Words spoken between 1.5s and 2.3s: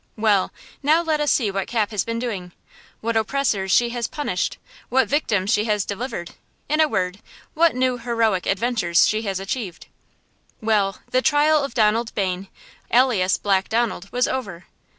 what Cap has been